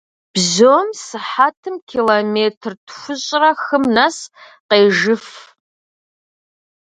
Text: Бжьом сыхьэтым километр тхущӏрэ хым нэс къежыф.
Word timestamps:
Бжьом 0.33 0.87
сыхьэтым 1.03 1.75
километр 1.91 2.71
тхущӏрэ 2.85 3.51
хым 3.63 3.83
нэс 3.95 4.17
къежыф. 4.69 5.27